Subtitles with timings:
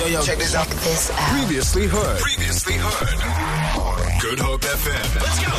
[0.00, 0.66] Yo, yo, check this out.
[0.66, 1.18] This out.
[1.28, 2.20] Previously heard.
[2.20, 3.18] Previously heard.
[4.22, 5.08] Good Hope FM.
[5.20, 5.52] Let's go.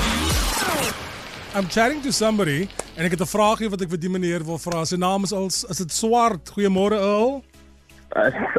[1.54, 2.68] I'm chatting to somebody
[2.98, 4.82] en ek het 'n vraagie wat ek vir die meneer wil vra.
[4.86, 6.50] Sy naam is als is dit Swart.
[6.58, 7.44] Goeiemôre Earl.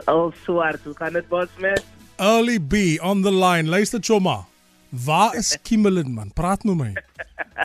[0.07, 1.83] Al swart, hoe gaan dit bos met?
[2.17, 3.67] Early B on the line.
[3.69, 4.46] Luister choma.
[4.91, 6.30] Waar is Kimberlyn man?
[6.33, 6.93] Praat met my.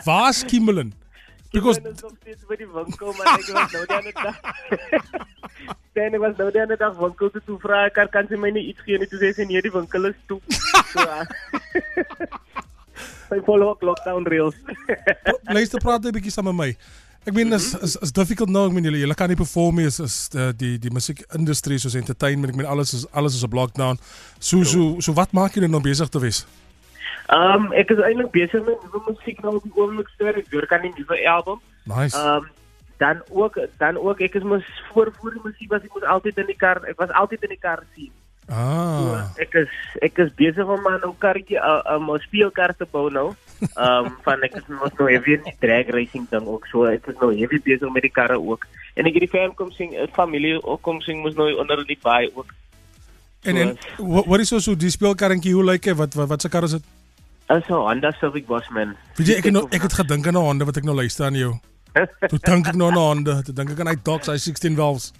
[0.04, 0.92] Waar is Kimberlyn?
[1.52, 4.36] Because is nog steeds by die winkel, maar ek was nou die ander dag.
[5.96, 8.50] Sien, ek was nou die ander dag winkel toe, toe vra ek kan sy my
[8.52, 10.40] nie iets gee nie, toe sê sy nee, die winkel is toe.
[10.88, 11.24] So, ah.
[13.28, 14.56] Sy follow up lockdown reels.
[15.52, 16.68] luister praat 'n bietjie saam met my.
[17.28, 19.88] Ek meen is is is difficult nou, ek meen julle julle kan nie perform nie
[19.88, 23.52] is is uh, die die musiekindustrie soos entertainment, ek meen alles is alles is op
[23.52, 24.00] lockdown.
[24.40, 26.46] So so so wat maak julle nou besig te wees?
[27.28, 30.36] Um ek is eintlik besig met nuwe musiek nou op die oomblik ster.
[30.38, 31.60] Ek werk aan 'n nuwe album.
[31.84, 32.16] Nice.
[32.16, 32.48] Um
[32.98, 36.38] dan ook dan ook ek is mos voor voor die musiek was ek mos altyd
[36.38, 36.80] in die kar.
[36.88, 38.10] Ek was altyd in die kar sien.
[38.48, 39.28] ah.
[39.36, 39.68] Ek is
[40.00, 43.34] ek is besig om aan 'n karretjie uh, um, 'n speelkar te bou nou.
[43.76, 46.84] Um van ek is mos nou heavy in die drag racing ding ook so.
[46.84, 48.64] Ek is nou heavy besig met die karre ook.
[48.94, 51.84] En ek het die fam kom sing, uh, familie ook kom sing mos nou onder
[51.86, 52.54] die baai ook.
[53.42, 55.94] En en wa- wat is so so die speelkarretjie hoe lyk hy?
[55.94, 56.82] Wat wat wat se kar is dit?
[57.48, 58.94] Also Honda Civic boss man.
[59.16, 61.26] Weet jy ek het nou ek het gedink aan 'n honde wat ek nou luister
[61.26, 61.54] aan jou.
[62.28, 64.76] Toe dink ek nou aan 'n honde, toe dink ek aan hy dogs, hy 16
[64.76, 65.12] valves.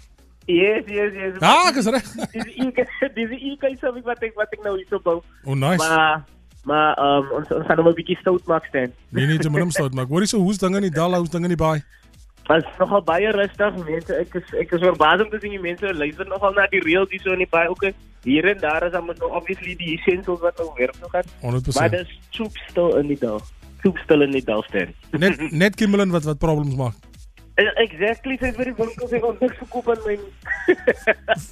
[0.48, 1.40] Yes, yes, yes.
[1.40, 2.04] Ah, ek is reg.
[2.32, 5.22] Dis ek dis ek Civic wat ek wat ek nou hierso bou.
[5.44, 5.80] Oh nice.
[5.80, 6.24] Maar
[6.64, 8.92] maar um ons ons gaan nou 'n bietjie stout maak staan.
[9.08, 10.08] Nee nee, jy moet hom stout maak.
[10.08, 11.80] Hoor so hoe's dinge in die dal, hoe's dinge in die baai?
[12.48, 14.12] Was nogal baie rustig mense.
[14.12, 17.08] Ek is ek is verbaas om te sien die mense luister nogal na die reels
[17.10, 17.92] hier so in die baie ook.
[18.24, 21.28] Hier en daar is dan mos nou obviously die essentials wat nou werk nog gaan.
[21.41, 21.74] 100%.
[21.74, 23.41] Maar dis soep stil in die dal.
[23.83, 24.94] Soep stil in die dal staan.
[25.11, 26.94] Net net Kimberlyn wat wat problems maak.
[27.58, 30.14] Exactly, sy vir die winkels ek ons niks verkoop aan my.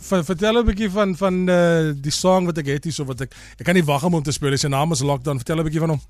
[0.07, 3.25] Ver, vertel 'n bietjie van van uh, die song wat ek het hier so wat
[3.27, 4.55] ek ek kan nie wag om hom te speel.
[4.55, 5.43] Sy naam is Lockdown.
[5.43, 6.03] Vertel 'n bietjie van hom.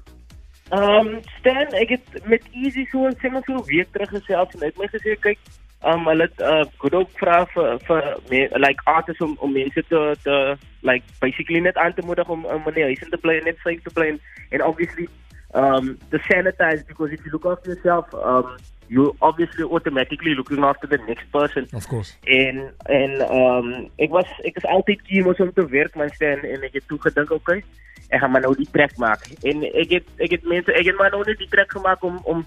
[0.68, 4.52] Ehm um, Stan, ek het met Easy so sê maar so 'n week terug gesels
[4.52, 5.38] en hy het my gesê kyk,
[5.84, 9.84] um, hulle het uh, goed ook vra vir vir me, like artists om om mense
[9.88, 13.44] te te like basically net aan te moedig om om huis in te bly en
[13.44, 14.18] net safe te bly
[14.50, 15.08] en, obviously
[15.54, 18.56] um to sanitize because if you look after yourself um
[18.88, 22.14] you obviously automatically looking after the next person Of course.
[22.24, 25.00] en en um, ek was ek is altyd
[25.40, 27.62] om te werk man staan en ek het toe gedink okay
[28.08, 30.98] ek gaan maar nou die trek maak en ek het ek het mense ek het
[30.98, 32.46] maar nou net die trek gemaak om om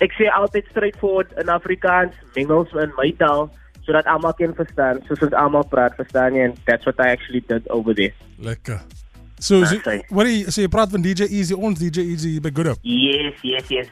[0.00, 3.50] ek sê altyd straightforward in Afrikaans mengels in my taal
[3.86, 7.44] sodat almal kan verstaan soos ons almal praat verstaan jy en that's what I actually
[7.46, 8.80] did over there Lekker.
[9.38, 10.00] So, so Okay.
[10.10, 12.78] wat jy so jy praat van DJ Easy, ons DJ Easy by Good Up.
[12.82, 13.88] yes yes yes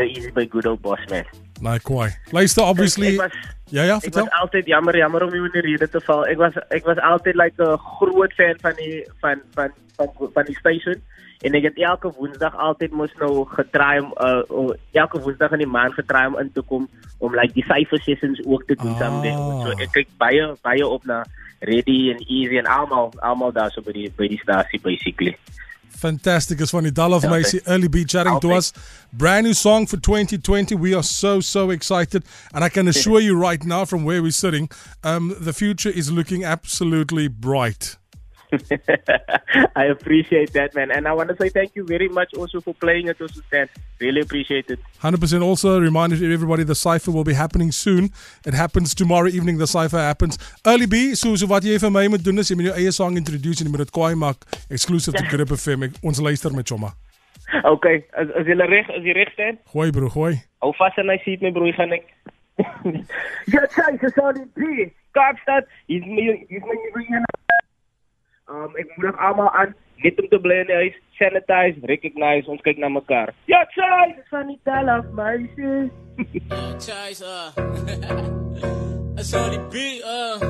[0.00, 1.24] are easy by good old boss man
[1.60, 2.10] Nee, kwai.
[2.30, 3.14] Luister obviously.
[3.14, 3.32] ek was
[3.70, 4.24] Ja ja, vertel.
[4.24, 6.24] was altyd jammer jammer om jou in die rede te val.
[6.26, 10.44] Ek was ek was altyd like 'n groot fan van die van van van, van
[10.44, 11.00] die station
[11.42, 15.66] en ek het elke woensdag altyd mos nou getraai om uh, elke woensdag in die
[15.66, 18.98] maand getraai om in te kom om like die cypher sessions ook te doen Ah.
[18.98, 19.32] someday.
[19.64, 21.24] So ek kyk baie baie op na
[21.60, 25.36] Ready and Easy en almal almal daar so by die by die stasie basically.
[25.90, 26.60] Fantastic.
[26.60, 26.90] It's funny.
[26.96, 28.72] Of Ja, Macy, Early B chatting to Oh, us.
[29.12, 30.74] Brand new song for 2020.
[30.74, 32.24] We are so, so excited.
[32.52, 34.68] And I can assure you right now from where we're sitting,
[35.02, 37.96] um, the future is looking absolutely bright.
[39.76, 42.74] I appreciate that man and I want to say thank you very much also for
[42.74, 43.68] playing it also Stan.
[44.00, 44.78] Really appreciate it.
[45.02, 48.10] 100% also to everybody the cipher will be happening soon.
[48.44, 49.58] It happens tomorrow evening.
[49.58, 50.38] The cipher happens.
[50.66, 52.92] Early B, so, so wat jy vir my moet doen is jy moet jou eie
[52.92, 55.90] song introduce en jy moet dit kwaai maak exclusive to Grip FM.
[56.02, 56.92] Ons luister met Choma.
[57.64, 59.58] Okay, as as jy reg, as jy reg staan.
[59.72, 60.34] Gooi bro, gooi.
[60.64, 62.08] Hou vas aan my seat my broer, gaan ek.
[63.52, 64.90] ja, is die P.
[65.16, 67.24] Kaapstad, hier's my hier's my nuwe een.
[68.50, 72.90] Um, ik nog allemaal aan, niet om te blenden is sanitize, recognize, ons kijk naar
[72.90, 73.34] elkaar.
[73.44, 74.10] Ja, Chai!
[74.10, 75.90] Ik ga niet tellen, meisje.
[76.78, 77.56] Chai, ah.
[77.56, 78.22] uh.
[79.14, 80.40] Sorry, B, uh.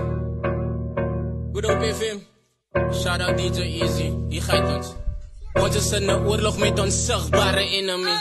[1.52, 2.18] Good op FM.
[2.92, 5.05] Shout out DJ Easy, die gaat ons.
[5.62, 8.16] Ons is in 'n oorlog met ons sigbare enemy.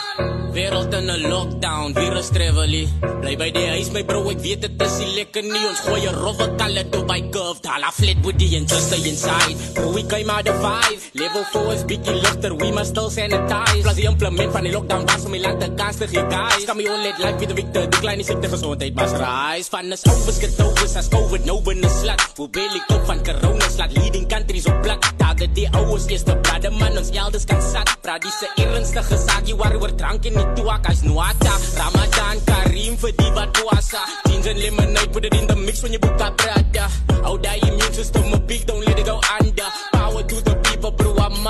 [0.56, 2.88] Wêreld in 'n lockdown, virus travelie.
[3.22, 5.64] Bly by die huis my bro, ek weet dit is nie lekker nie.
[5.68, 7.60] Ons gooi 'n rowwe kalle toe by curve.
[7.64, 7.92] Hala
[8.22, 9.56] booty and just stay inside.
[9.74, 11.00] Bro, we came out the five.
[11.14, 13.82] Level 4 is bietjie ligter, we must still sanitize.
[13.82, 16.66] Plus die implement van die lockdown was om die land te kans te gee, guys.
[16.76, 19.70] My all let life with the victor, die kleine siekte gesondheid mas rise.
[19.70, 22.22] Van is ouers getouwes as COVID nou binne slat.
[22.38, 25.00] Hoe bel ek op van corona slat leading countries op plat.
[25.18, 29.18] Dagen die ouers eerste brade man ons geld is geen sak Praat die se ernstige
[29.18, 34.48] saakie waarover drank en nie toak Hy's Nuata, Ramadan, Karim vir die wat wasa Jeans
[34.48, 36.90] and lemonade, put it in the mix when you book that brada
[37.26, 39.70] Oh, that immune system a big, don't let it go under.
[39.94, 41.46] Power to the people, bro, I'm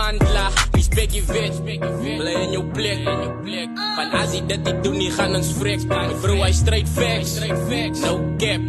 [1.12, 1.62] bitch.
[2.18, 3.04] Bly in jou plek.
[3.96, 4.22] Van ah.
[4.22, 5.86] as jy dit nie doen nie, gaan ons freaks.
[5.86, 7.40] My bro, hy straight facts.
[8.02, 8.62] No cap.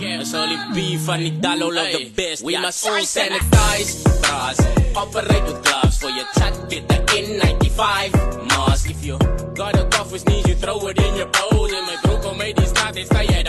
[0.00, 2.44] It's only beef van die dalo love the best.
[2.44, 4.02] We must all sanitize.
[4.22, 4.60] Bras.
[4.94, 6.54] Operate with gloves for your chat.
[6.68, 8.90] Get the N95 mask.
[8.90, 9.18] If you
[9.54, 11.66] got a cough or sneeze, you throw it in your bowl.
[11.66, 13.48] And my bro, made this start, they stay at